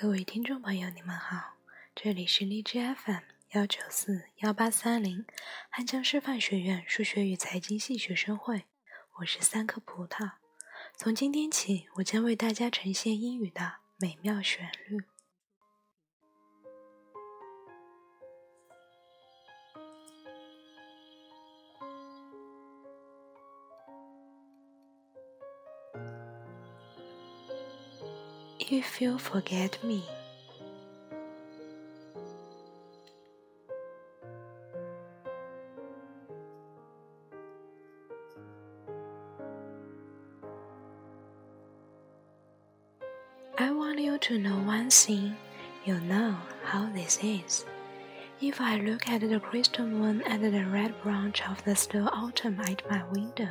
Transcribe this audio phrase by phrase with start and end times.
[0.00, 1.56] 各位听众朋友，你们好，
[1.94, 3.20] 这里是荔枝 FM
[3.50, 5.26] 幺九四幺八三零
[5.68, 8.64] 汉江师范学院数学与财经系学生会，
[9.18, 10.30] 我是三颗葡萄。
[10.96, 15.02] 从今天起，我将为大家呈现英语的美妙旋律。
[28.72, 30.04] If you forget me,
[43.58, 45.34] I want you to know one thing.
[45.84, 47.64] You know how this is.
[48.40, 52.60] If I look at the crystal moon and the red branch of the slow autumn
[52.60, 53.50] at my window,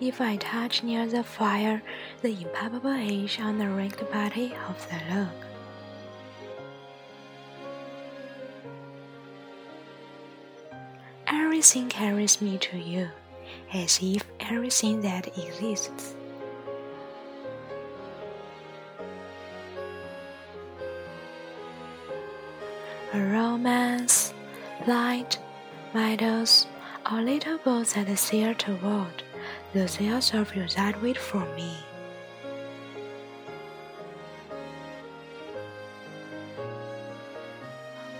[0.00, 1.82] if I touch near the fire
[2.22, 5.28] the impalpable edge on the raked body of the log.
[11.26, 13.08] Everything carries me to you,
[13.72, 16.14] as if everything that exists.
[23.14, 24.34] A romance,
[24.86, 25.38] light,
[25.94, 26.66] meadows,
[27.10, 29.22] or little boats that sail toward
[29.76, 31.76] the sails of your that wait for me.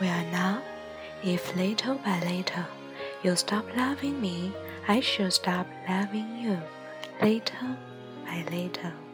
[0.00, 0.62] Well, now,
[1.22, 2.64] if little by little
[3.22, 4.50] you stop loving me,
[4.88, 6.58] I shall stop loving you,
[7.20, 7.76] little
[8.24, 9.11] by little.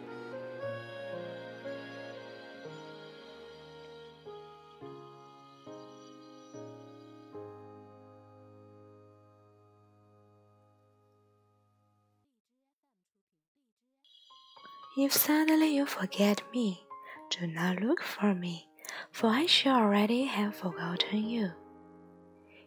[15.00, 16.84] If suddenly you forget me,
[17.30, 18.66] do not look for me,
[19.12, 21.53] for I shall already have forgotten you.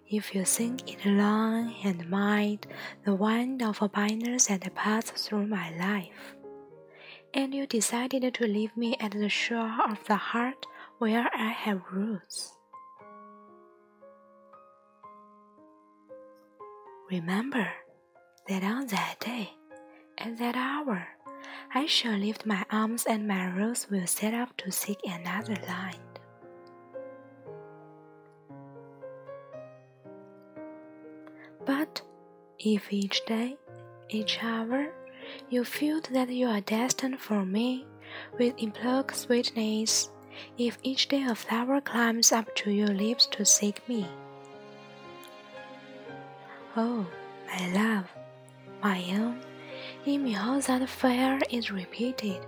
[0.10, 2.68] If you think it long and mild
[3.04, 6.38] the wind of a binders that passed through my life,
[7.34, 10.66] and you decided to leave me at the shore of the heart
[11.00, 12.56] where I have roots.
[17.10, 17.68] Remember
[18.48, 19.50] that on that day,
[20.18, 21.06] at that hour,
[21.74, 26.00] I shall lift my arms and my rose will set up to seek another light.
[31.66, 32.02] But
[32.60, 33.56] if each day,
[34.10, 34.92] each hour,
[35.50, 37.86] you feel that you are destined for me
[38.38, 40.12] with implored sweetness,
[40.58, 44.06] if each day a flower climbs up to your lips to seek me,
[46.76, 47.08] oh,
[47.48, 48.12] my love,
[48.84, 49.40] my own
[50.06, 52.40] in me all that fire is repeated,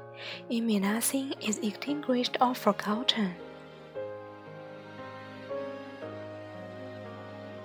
[0.49, 3.35] in me nothing is extinguished or forgotten.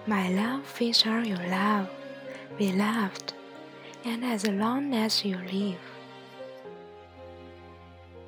[0.06, 1.88] My love feeds on your love,
[2.58, 3.32] beloved,
[4.04, 5.80] and as long as you live,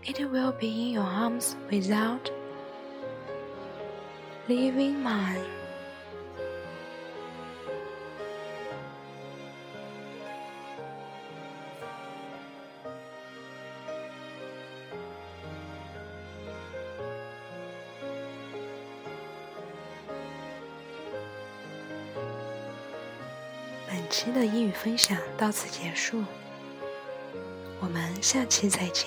[0.05, 2.31] it will be in your arms without
[4.49, 5.60] leaving mine.
[24.11, 26.25] 期的英语分享到此结束，
[27.79, 29.07] 我们下期再见。